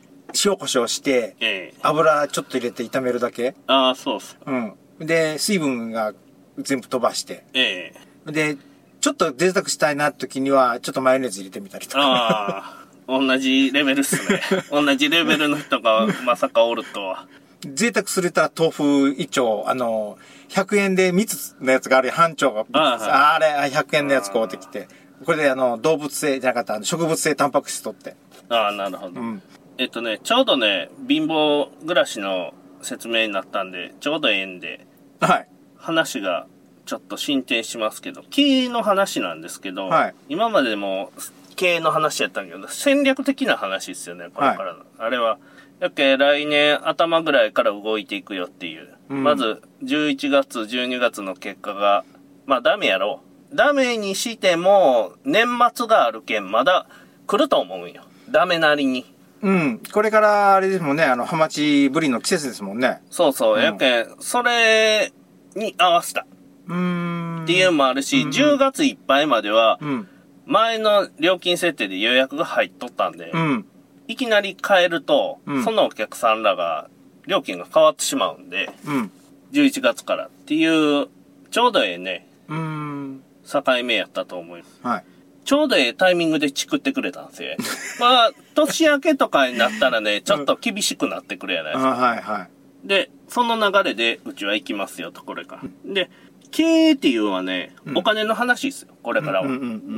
[0.45, 3.55] 塩コショウして、ええ油ちょっと入れて炒めるだけ？
[3.67, 4.39] ああ、そうっす。
[4.47, 4.75] うん。
[4.99, 6.15] で、水分が
[6.59, 7.45] 全部飛ばして。
[7.53, 7.93] え
[8.27, 8.57] えで、
[9.01, 12.01] ちょっと贅沢したいな時には、ちょっとマヨネーズ入れてみたりとか。
[12.03, 12.76] ああ、
[13.09, 14.40] 同じレベルっすね。
[14.71, 17.27] 同じレベルの人がまさかおるとは。
[17.75, 22.66] 贅沢するったら豆腐一丁、あの、100円で3つのやつがあるよ半丁が。
[22.73, 24.88] あれ、100円のやつ買うてきて。
[25.25, 28.16] これであの、動物性じゃなかった、植物性タンパク質取って。
[28.49, 29.21] ああ、なるほど。
[29.21, 29.42] うん。
[29.79, 34.87] えっとね、ちょうどね、貧乏暮らしの説明になったんで、ちょうどええんで、
[35.21, 35.49] はい。
[35.79, 36.47] 話が
[36.85, 41.11] ちょっと進展しますけど、経営の話なんですけど、はい今までも
[41.57, 44.85] 経営の話やったんやけど、戦略的な話ですよね、これからの。
[44.99, 45.38] あれは、
[45.81, 48.95] やっけ来年頭ぐらいから動いていくよっていう。
[49.09, 52.05] うんまず、11月、12月の結果が、
[52.45, 53.21] まあダメやろ
[53.53, 53.57] う。
[53.57, 56.87] ダメにしても、年末があるけん、まだ
[57.27, 58.03] 来ると思うんよ。
[58.31, 59.05] ダメなりに。
[59.42, 59.81] うん。
[59.92, 63.01] これから、あれですもんね、あの、ハマチブリの季節ですもんね。
[63.11, 65.12] そうそう、うんやけん、それ
[65.55, 66.27] に合わせた
[66.69, 67.42] うーん。
[67.45, 70.09] っていうのもあるし、うん10月いっぱいまでは、うん。
[70.46, 73.66] 前の料金設定で予約が入っとったんで、うん。
[74.09, 76.88] いきなり変えると、うんそのお客さんらが、
[77.26, 79.11] 料金が変わってしまうんで、うん。
[79.52, 81.09] 11月からっていう、
[81.50, 83.22] ちょうどええね、うーん。
[83.44, 84.80] 境目やったと思います。
[84.82, 85.04] はい。
[85.44, 87.56] ちょうどええタイミングでチクってくれたんですよ。
[88.00, 91.90] まあ、年明けとかになったらね、ちょっと厳しくなってくるやないあですか。
[91.94, 92.48] はいは
[92.85, 92.87] い。
[92.87, 95.92] で、その流れで、うちは行きますよと、これから。
[95.92, 96.11] で、
[96.50, 99.48] 経営っていうのはね、うんお金の話ですよ、これからは。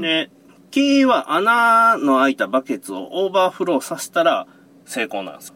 [0.01, 0.31] で、
[0.71, 4.47] 経営は穴の開いたバケツをオーバーフローさせたら
[4.85, 5.55] 成功なんですよ。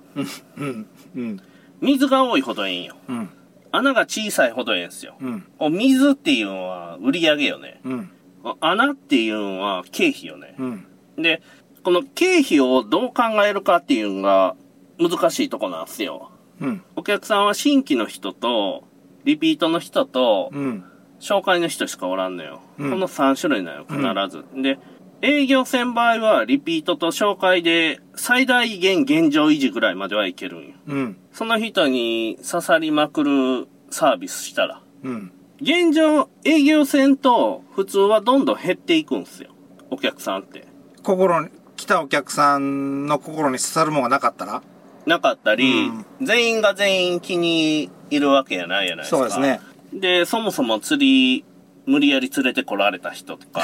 [0.56, 0.86] うん。
[1.14, 1.40] うん。
[1.80, 2.96] 水が多いほどいいんよ。
[3.08, 3.30] うん。
[3.72, 5.16] 穴が小さいほどいいんですよ。
[5.20, 5.46] うん。
[5.58, 7.80] お水っていうのは売り上げよね。
[7.84, 8.10] うん。
[8.44, 10.54] お穴っていうのは経費よね。
[10.58, 10.86] うん。
[11.16, 11.42] で、
[11.82, 14.54] この経費をどう考えるかっていうのが
[14.98, 16.30] 難しいとこなんですよ。
[16.60, 16.82] うん。
[16.96, 18.84] お客さんは新規の人と、
[19.24, 20.84] リピートの人と、うん。
[21.20, 22.60] 紹介の人しかおらんのよ。
[22.78, 24.44] うんこの3種類なの、必ず。
[24.60, 24.78] で、
[25.24, 30.74] 営業戦場合は、リピートと紹介で、最大限現状維持ぐらいまではいけるんよ。
[30.88, 31.16] うん。
[31.32, 34.82] その人に刺さりまくるサービスしたら。
[35.04, 35.32] うん。
[35.60, 39.50] 現状、営業戦と普通はどんどん減っていくんすよ。
[39.90, 40.66] お客さんって。
[41.04, 44.62] 心に、来たお客さんの心に刺さるものがなかったら？
[45.06, 49.16] なかったり、うん全員が全員気にいるわけやないやないですか。
[49.18, 49.60] そうですね。
[49.92, 51.44] で、そもそも釣り、
[51.86, 53.60] 無理やり連れてこられた人とか、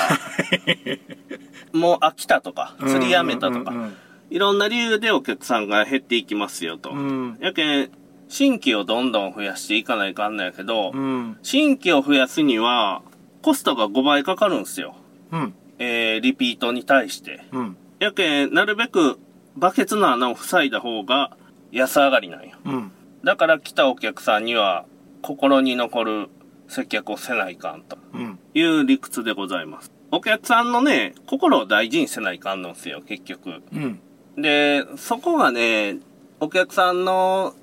[1.72, 3.96] もう飽きたとか、釣りやめたとか、うん
[4.30, 6.90] いろんな理由でお客さんが減っていきますよと。
[6.90, 7.90] うんやけん、
[8.28, 11.38] 新規をどんどん増やしていかないかんないけど、うん。
[11.42, 13.02] 新規を増やすには、
[13.42, 14.96] コストが5倍かかるんですよ。
[15.32, 15.54] うん。
[15.78, 17.44] えー、リピートに対して。
[17.52, 17.76] うん。
[17.98, 19.18] やけん、なるべく
[19.56, 21.36] バケツの穴を塞いだ方が
[21.72, 22.56] 安上がりなんよ。
[22.64, 22.92] うん。
[23.24, 24.84] だから来たお客さんには
[25.22, 26.28] 心に残る
[26.68, 28.38] 接客をせないかんとうん。
[28.54, 29.90] いう理屈でございます。
[30.10, 33.62] お客さんのね、心を大事にせないかんのんすよ、結局。
[33.72, 34.00] うん。
[34.36, 35.98] で、そこがね、
[36.40, 37.54] お客さんの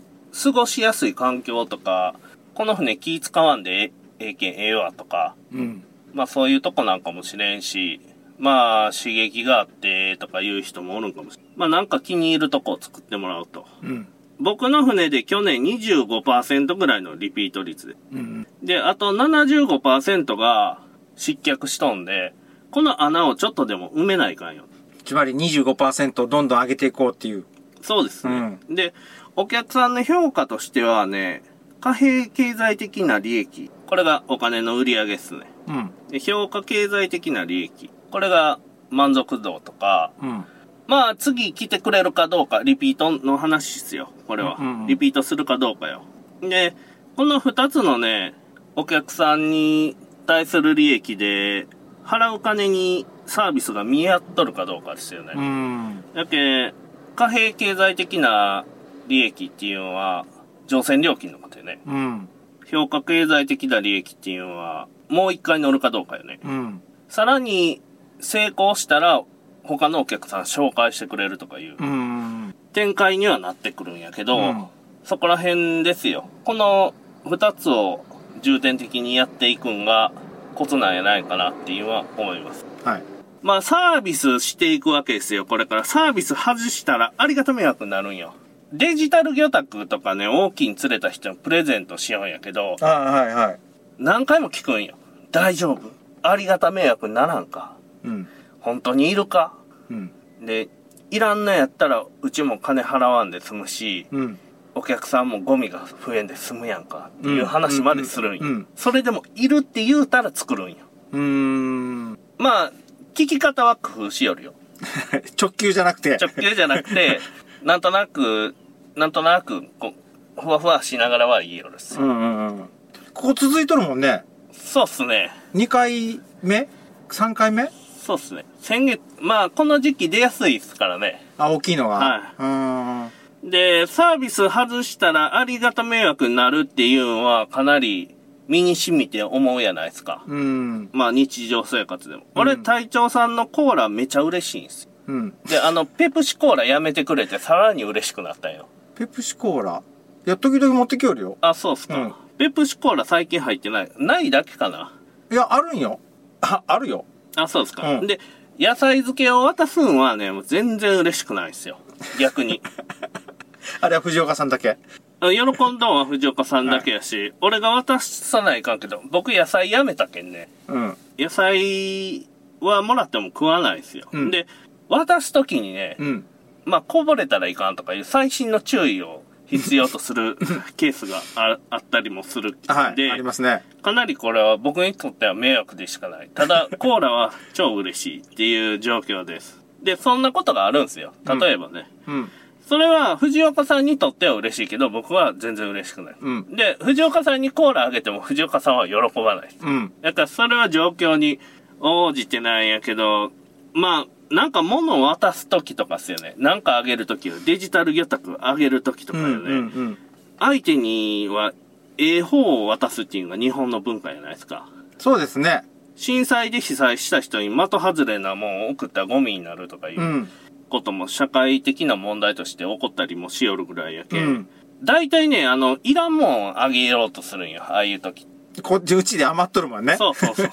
[0.44, 2.16] 過ごしやすい環境とか、
[2.54, 5.84] この船気使わんでえええけんええわとか、うん。
[6.14, 8.00] まあそういうとこなんかもしれんし、
[8.38, 11.46] まあ刺激があってとかいう人もおるんかもしれん。
[11.56, 13.66] まあなんか気に入るとこを作ってもらうと。
[13.82, 14.08] うん。
[14.40, 17.96] 僕の船で去年25%ぐらいのリピート率で。
[18.12, 18.48] うん。
[18.62, 20.80] で、あと75%が
[21.15, 22.34] 失脚しとんで、
[22.71, 24.65] この穴をちょっとでも埋めないかんよ。
[25.06, 27.45] つまり25%どんどん上げていこうっていう。
[27.82, 28.60] そうですね。
[28.69, 28.93] で、
[29.36, 31.43] お客さんの評価としてはね、
[31.80, 33.69] 貨幣経済的な利益。
[33.88, 35.41] これがお金の売り上げですね。
[35.67, 35.91] うん。
[36.10, 37.91] で評価経済的な利益。
[38.12, 40.45] これが満足度とか、うん。
[40.88, 44.12] まあ次来てくれるかどうか、リピートの話ですよ。
[44.28, 44.58] これは。
[44.60, 46.01] うんうんリピートするかどうかよ。
[46.41, 46.75] で、
[47.15, 48.34] この二つのね、
[48.75, 49.95] お客さんに
[50.26, 51.68] 対する利益で、
[52.04, 55.34] 払う金にサービスが見合っとるかどうかですよね。
[55.36, 56.04] うん。
[56.14, 56.74] やけ、
[57.16, 58.66] 貨幣経済的な
[59.08, 60.26] 利益っていうのは、
[60.68, 61.80] 乗船料金のことよね。
[61.86, 62.30] うん。
[62.66, 66.40] 評価経済的な利益っていうのは、もう一回乗るかどうかよね。
[66.44, 66.82] うん。
[67.08, 67.82] さらに、
[68.20, 69.24] 成功したら、
[69.64, 72.56] 他のお客さん紹介してくれるとかいううん。
[72.74, 74.66] 展開にはなってくるんやけど、うん
[75.06, 76.28] そこら辺ですよ。
[76.44, 78.04] この二つを
[78.41, 80.12] 重点的にやっていくんが
[80.56, 82.65] コツなんやないかなっていうのは思います。
[82.84, 83.04] はい。
[83.41, 85.45] まあサービスしていくわけですよ。
[85.45, 88.34] これからサービス外したらありがた迷惑になるんよ。
[88.74, 93.60] デジタル魚拓とかね、大きいに釣れた人にプレゼントしようんやけど、あはいはい。
[94.00, 94.95] 何回も聞くんよ。
[95.32, 95.91] 大丈夫
[96.24, 98.28] ありがた迷惑にならんかうん。
[98.60, 99.54] 本当にいるか
[99.89, 100.12] うん。
[100.41, 100.69] で、
[101.12, 104.39] いらんのやったらうちも金払わんで済むし、うん。
[104.76, 108.66] お客さんもゴミが増えんで済むやんかっていう話までするんよ。
[108.76, 110.78] それでもいるって言うたら作るんよ。
[111.14, 112.20] うーん。
[112.38, 112.72] まあ、
[113.14, 114.54] 聞き方は工夫しよるよ。
[115.42, 116.18] 直球じゃなくて。
[116.20, 117.22] 直球じゃなくて、
[117.64, 118.54] なんとなく、
[118.96, 119.94] なんとなく、こ
[120.38, 121.98] う、ふわふわしながらはいい夜です。
[121.98, 122.70] うんうんうん。
[123.14, 124.26] ここ続いとるもんね。
[124.52, 125.32] そうっすね。
[125.54, 126.68] 2回目
[127.10, 127.72] ?3 回目？
[128.06, 128.46] そうっすね。
[128.60, 131.26] 先月、まあ、この時期出やすいですからね。
[131.38, 131.96] あ、大きいのが。
[131.96, 133.12] はうーん。
[133.46, 138.16] で、サービス外したらありがた迷惑になるっていうのはかなり
[138.48, 140.24] 身に染みて思うやないですか。
[140.28, 140.90] うん。
[140.94, 142.24] まあ日常生活でも。
[142.36, 144.90] 俺、隊長さんのコーラめちゃ嬉しいんですよ。
[145.08, 145.34] うん。
[145.48, 148.68] で、あの、ペプシコーラやめてくれてさらに嬉しくなったんよ。
[148.96, 149.84] ペプシコーラ。
[150.26, 151.38] いや、時々持ってきよるよ。
[151.42, 151.98] あ、そうっすか。
[151.98, 153.92] うんペプシコーラ最近入ってない。
[153.98, 154.92] ないだけかな
[155.32, 156.02] いや、あるんよ。
[156.42, 157.06] あ、あるよ。
[157.38, 157.90] あ、そうですか。
[157.94, 158.20] うんで、
[158.60, 161.80] 野菜漬けを渡すんはね、もう全然嬉しくないですよ。
[162.20, 162.62] 逆に。
[163.82, 164.78] あれは藤岡さんだけ。
[165.21, 170.49] あ喜んだんは藤岡さんだけやし、俺が渡さないかんけど、僕野菜やめたけんね。
[170.67, 170.97] うん。
[171.17, 172.28] 野菜
[172.60, 174.08] はもらっても食わないですよ。
[174.12, 174.47] うんで、
[174.89, 176.25] 渡すときにね、うん。
[176.65, 180.38] まあ、こぼれたらいかんとかいう最新の注意を必要とする
[180.78, 182.95] ケースがああったりもするはい。
[182.95, 183.63] で、ありますね。
[183.82, 186.30] かなりこれは僕にとっては迷惑でしかない。
[186.34, 189.62] ただ、 コーラは超嬉しいっていう状況です。
[189.82, 191.13] で、そんなことがあるんですよ。
[191.39, 191.89] 例えばね。
[192.08, 192.32] うん。
[192.67, 196.15] それは藤岡さんにとっては嬉しいけど、僕は全然嬉しくない。
[196.19, 196.56] うん。
[196.56, 199.49] で、藤岡さんにコーラあげても 藤岡さんは喜ばない。
[199.62, 199.93] うん。
[200.01, 201.39] だからそれは状況に
[201.80, 203.32] 応じてないんやけど、
[203.73, 206.34] まあ、なんか物を渡すときとかっすよね。
[206.38, 209.21] なんかあげるときデジタル魚拓あげるときとうん。
[209.23, 209.43] かよね。
[209.43, 209.58] うん。
[209.58, 209.97] うん。
[210.39, 211.54] 相手には、
[211.97, 214.67] ええ方を渡すっていうのが日本の文化じゃないですか。
[214.97, 215.62] そうですね。
[215.95, 220.30] 震災で被災した人に的外れなもんを送ったらゴミになるとかいううん
[220.76, 224.26] ことも社会的な問題として起こったりもしよるぐらいやうけん。
[224.34, 224.50] ん。
[224.84, 227.64] 大体ね、あの、いらんもんあげようとするんよ。
[227.64, 228.28] ああいう時。
[228.62, 229.96] こっちうちで余っとるもんね。
[229.98, 230.50] そうそうそう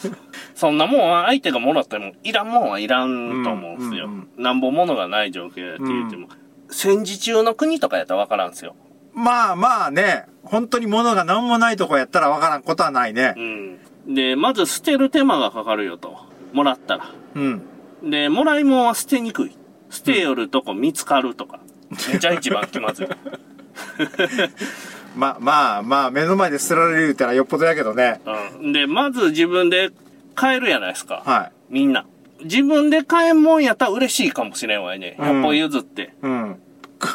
[0.55, 4.07] そ んなもんは相手がもらっても、いらんもんはいらんと思うんすよ。
[4.07, 6.29] うんなんぼものがない状況やって言っても。
[6.71, 8.75] 戦時中の国とかやったらわからんすよ。
[9.15, 13.35] まあまあね、本当に物が何もないとこやったらわからんことはないね
[14.07, 14.11] う。
[14.11, 14.15] ん。
[14.15, 16.17] で、まず捨てる手間がかかるよと。
[16.53, 17.11] もらったら。
[17.35, 17.63] うん。
[18.11, 19.57] で、もらいもんは捨てにくい。
[19.93, 21.61] 捨てよるとこ見つかるとか。
[22.11, 23.09] めちゃ一番気まずい。
[25.15, 28.23] まあまあまあ、目の前で捨てられる言うたらよっぽどやけどね。
[28.63, 28.73] うん。
[28.73, 29.91] で、まず自分で
[30.35, 31.23] 買えるやないですか。
[31.27, 31.73] はい。
[31.75, 32.07] みんな。
[32.43, 35.17] 自分で買えんもんやったら嬉しいかもしれんわいね。
[35.19, 36.15] うん100歩譲って。
[36.23, 36.57] うん。
[36.99, 37.09] コ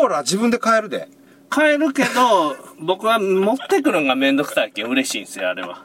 [0.00, 1.08] コーラ自分で買えるで。
[1.48, 5.82] 買えるけど、僕は持ってくるんがめんどくさいけん嬉しいんですよ、あれは。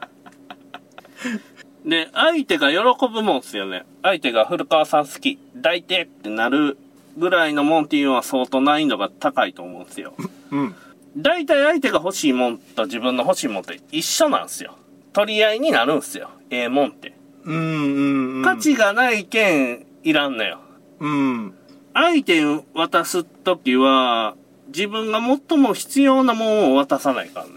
[1.85, 3.85] で、相手が喜ぶもんっすよね。
[4.01, 6.77] 相手が古川さん好き、抱いてってなる
[7.17, 10.15] ぐらいのもんっていうのは相当難易度が高いと思うんですよ。
[10.51, 10.75] うん。
[11.15, 14.75] 大体相手が欲しいもんと自分の欲しいもんって一緒なんですよ。
[15.13, 16.29] 取り合いになるんすよ。
[16.49, 17.13] ええもんって。
[17.43, 18.43] うんうんうん。
[18.43, 20.59] 価値がないけん、いらんのよ。
[20.99, 21.53] うん。
[21.93, 24.35] 相手に渡すときは、
[24.67, 27.51] 自分が最も必要なもんを渡さないからね。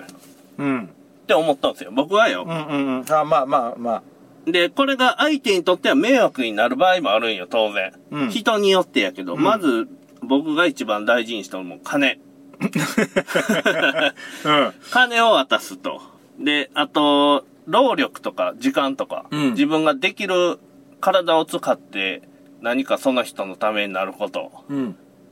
[0.59, 0.85] うん。
[0.85, 1.91] って思ったんですよ。
[1.93, 2.53] 僕はよう。
[2.53, 3.13] んうんうん。
[3.13, 4.03] あまあまあまあ。
[4.51, 7.93] で、これが相手にとっては迷惑になる場合もあるんよ、当然。
[8.11, 9.89] うん人によってやけど、うんまず、
[10.23, 12.19] 僕が一番大事にしたのも金。
[12.61, 12.71] うん。
[14.91, 16.01] 金を渡すと。
[16.39, 20.59] で、あと、労力とか時間とか、うん自分ができる
[21.01, 22.23] 体を使って
[22.61, 24.65] 何かその人のためになること。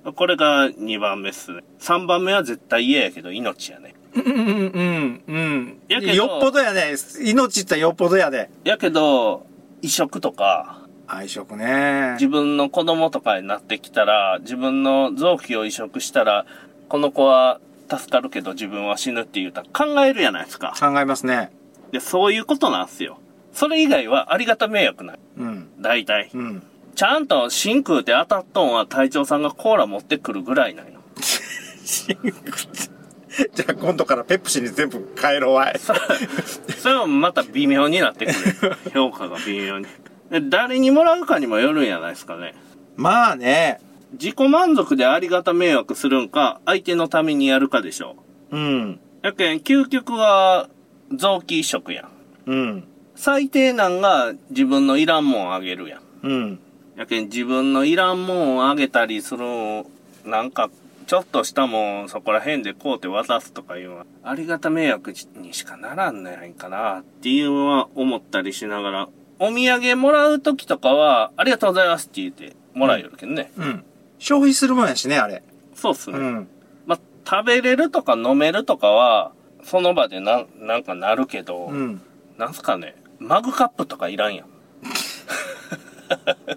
[0.06, 0.12] うん。
[0.12, 1.62] これが2番目っすね。
[1.80, 3.94] 3番目は絶対嫌やけど命やね。
[4.14, 5.78] うんうんうんうん。
[5.88, 6.94] やけどよっぽどやね。
[7.24, 8.50] 命ってよっぽどやで。
[8.64, 9.46] やけど、
[9.82, 12.12] 移植とか、愛触ね。
[12.14, 16.46] 自分の子供とかになってきたら、自分の臓器を移植したら、
[16.88, 20.74] この子は助かるけど自分は死ぬって言うたら考えるやないですか。
[20.78, 21.50] 考えますね。
[21.92, 23.18] で、そういうことなんすよ。
[23.52, 25.18] それ以外はありがた迷惑ない。
[25.38, 25.68] うん。
[25.80, 26.30] 大体。
[26.34, 26.62] うん。
[26.96, 31.00] ちゃんと真空って当たっとんは隊長さんがコーラ持ってくるぐらいなんよ。
[33.54, 35.78] じゃあ今度からペプシに全部変えろわい。
[35.78, 35.92] そ
[36.78, 38.76] それはまた微妙になってくる。
[38.94, 39.86] 評価が微妙に。
[40.30, 42.54] で誰にもらうかにもよるんやないですかね。
[42.96, 43.78] まあね。
[44.12, 48.16] 自己満足でありがた迷惑するんか、相手のためにやるかでしょ
[48.50, 48.92] うん。
[48.92, 48.98] う。
[49.20, 50.70] やけん、究極は
[51.12, 52.08] 臓器移植や
[52.46, 52.50] ん。
[52.50, 52.84] うん。
[53.16, 56.00] 最低なんが自分のいらんもんあげるやん。
[56.22, 56.60] うん。
[56.96, 59.44] やけん、自分のいらんもんをあげたりする
[60.24, 60.70] なんか、
[61.06, 73.52] ちょっとしたもんそこら辺でこうて渡すとかいうのは、ありがた迷惑にしかならんのやんかなっていうのは思ったりしながら、お土産もらうときとかは、ありがとうございますって言ってもらえるけどね。
[73.56, 73.84] うん。
[74.18, 75.42] 消費するもんやしね、あれ。
[75.74, 76.18] そうっすね。
[76.18, 76.48] うん。
[76.86, 79.32] まあ、食べれるとか飲めるとかは、
[79.62, 82.00] その場でなん、なんかなるけど、うん。
[82.38, 84.46] なんすかね、マグカップとかいらんやん。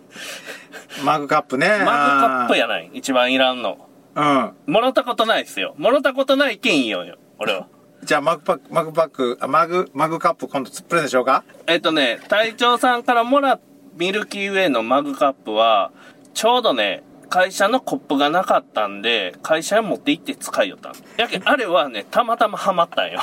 [1.04, 1.68] マグカップね。
[1.70, 2.90] マグカップやない。
[2.94, 3.88] 一番いらんの。
[4.16, 4.54] うん。
[4.68, 5.76] もらったことないですよ。
[5.78, 7.68] もらったことないけんよよ、俺は。
[8.04, 11.44] じゃあ、マグパック、マグパック、あマグ、マグカップ今度プレゼントしようか？
[11.68, 13.62] えっとね、隊長さんからもらった
[13.98, 15.92] ミルキーウェイのマグカップは、
[16.34, 23.20] ちょうどね、会社のコップがなかったんで、会社に持って行って使いよったんやけん、あれはね、たまたまハマったんよ。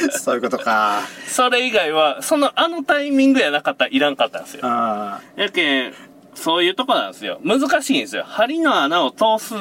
[0.18, 1.02] そういうことか。
[1.26, 4.60] それ以外は、その、あのタイミングやなかったらいらんかったんですよ。
[4.64, 5.94] あやけん、
[6.34, 7.40] そういうとこなんですよ。
[7.44, 8.24] 難しいんですよ。
[8.26, 9.54] 針の穴を通す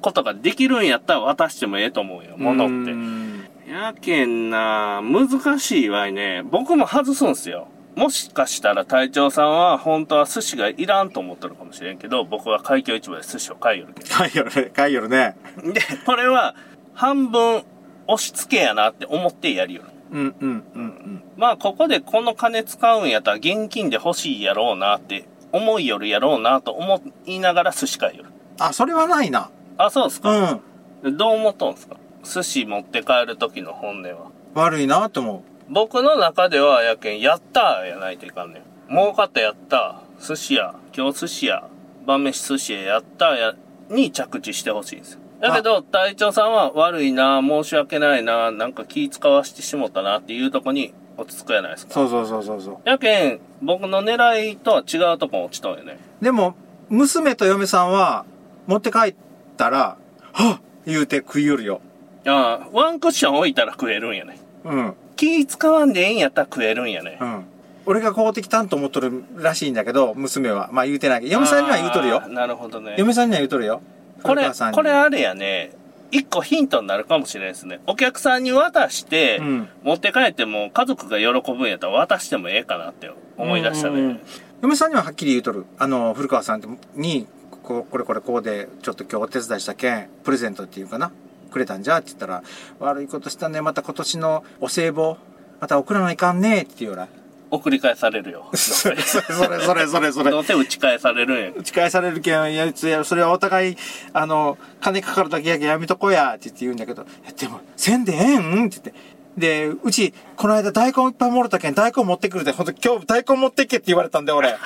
[0.00, 2.36] ことができるんやったら渡してもええと思うよ、あ。
[2.36, 2.92] 物って。
[2.92, 6.42] うんやけんな、難しいわいね。
[6.44, 7.68] 僕も外すんすよ。
[7.96, 15.36] もしかしたら隊長さんは本当は寿司がいらんと思ってるかもしれんけど、僕は海峡市場で寿司を買いよるけ買いよるね、買いよるね。
[15.64, 15.72] ど。
[15.72, 16.54] で、これは
[16.92, 17.62] 半分
[18.06, 19.88] 押し付けやなって思ってやりよる。
[20.10, 21.22] うんうんうんうん。
[21.36, 28.30] まあ、ここでこの金使うんやったら現金で欲しいやろうなって思いよるやろうなと思いながら寿司買いよる。
[28.60, 29.50] あ、それはないな。
[29.78, 30.60] あ、そうですうか。
[31.04, 31.16] ん。
[31.16, 31.96] どう思っとんすか？
[32.22, 34.30] 寿司持って帰る時の本音は。
[34.54, 38.90] 悪いなと思僕の中ではやけん、やったーやないといかんねん。
[38.90, 40.26] 儲かったやったー。
[40.28, 41.68] 寿司屋、今日寿司屋、
[42.06, 43.54] 晩飯寿司屋やったーや、
[43.90, 45.20] に着地してほしいんですよ。
[45.48, 51.88] だけど、隊長さんは悪いな、申し訳ないな、なんか気使わしてしもったなっていうとこに落ち着くやないですう。
[51.88, 51.94] か。
[51.94, 52.88] そうそうそうそうそう。
[52.88, 55.98] やけん、僕の狙いとは違うとこ落ちとんよね。
[56.22, 56.54] でも、
[56.88, 58.24] 娘と嫁さんは、
[58.66, 59.14] 持って帰っ
[59.58, 59.96] たら、
[60.32, 61.80] はっ言うて食いよるよ。
[62.26, 64.38] ああ、ワンクッション置いたら食えるんやね。
[64.64, 64.94] うん。
[65.16, 67.24] 気使わんでええんやったら食えるんやねう。
[67.24, 67.44] ん。
[67.86, 70.70] 俺が買うてきたんと思っとるらしいんだけど、娘は。
[70.72, 72.94] まあ言うてないけど、嫁さんには言うとるよなるほどね。
[72.98, 73.82] 嫁さんには言うとるよ。
[74.24, 75.72] これこれあれやね、
[76.10, 77.80] 一個ヒントになるかもしれないですね。
[77.86, 84.20] お客さんに渡して、うん持って帰っても家族が喜ぶんやったら渡してもええかなって思い出したね。
[84.62, 85.66] 嫁さんにははっきり言うとる。
[85.78, 87.26] あの、古川さんに、
[87.62, 91.10] ここれこれこうで、ちょっと今日お手伝いしたけん、プレゼントっていうかな。
[91.50, 92.42] くれたんじゃって言ったら、
[92.80, 93.60] 悪いことしたね。
[93.60, 95.16] また今年のお歳暮、
[95.60, 97.08] また送らないかんねって言うよら。
[97.54, 98.48] 送り返されるよ。
[98.54, 100.30] それ、せそれ、それ、それ、それ。
[100.30, 101.50] どうせ打ち返されるんや。
[101.56, 103.76] 打ち返されるけん、いや、つやそれはお互い、
[104.12, 107.04] あの、金かかるだけやけんやめとこや、って言って言うんだけど、
[107.38, 108.94] でも、せんでええんって言って。
[109.36, 114.56] で、うち、この間大根いっぱいもろたけん、大根持ってくるで、ほんと今日大根持ってっけって言われたんで、俺。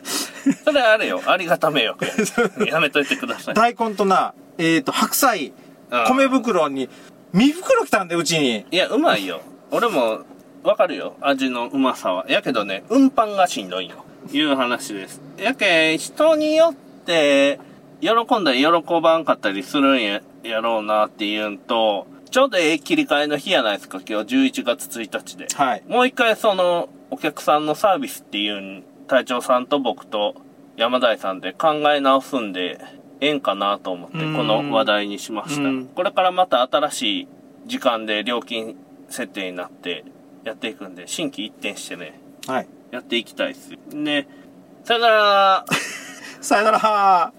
[0.64, 1.22] それあれよ。
[1.26, 1.96] ありがためよ。
[2.66, 3.54] やめといてください。
[3.54, 5.52] 大根とな、えっ、と、白菜、
[5.90, 6.88] うん米袋に、
[7.32, 8.66] 身袋来たんで、うちに。
[8.70, 9.40] いや、うまいよ。
[9.70, 10.20] 俺も、
[10.66, 11.14] わかるよ。
[11.20, 12.26] 味のうまさは。
[12.28, 14.04] やけどね、運搬がしんどいよ。
[14.32, 15.22] いう話です。
[15.38, 17.60] やけん、人によって、
[18.00, 18.10] 喜
[18.40, 25.46] んだり喜ばんかったりするんや、やろうなっていうんと、ちょうどええ切り替えの日やないですか、今日11月1日で。
[25.54, 25.84] はい。
[25.86, 30.34] もう一回その、お客さんのサービスっていうん、隊長さんと僕と
[30.76, 32.80] 山田井さんで考え直すんで、
[33.20, 35.86] ええんかなと思って、うんこの話題にしましたうん。
[35.86, 37.28] これからまた新しい
[37.66, 38.74] 時間で料金
[39.08, 40.04] 設定になって
[40.46, 42.68] やっていくんで、新規一転してね、はい。
[42.92, 43.70] やっていきたいです。
[43.92, 44.28] ね、
[44.84, 45.64] さよなら
[46.40, 47.32] さよなら